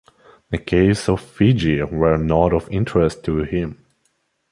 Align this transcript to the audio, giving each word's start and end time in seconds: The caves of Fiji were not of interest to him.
The 0.49 0.57
caves 0.57 1.07
of 1.09 1.21
Fiji 1.21 1.79
were 1.83 2.17
not 2.17 2.53
of 2.53 2.67
interest 2.71 3.23
to 3.25 3.43
him. 3.43 3.85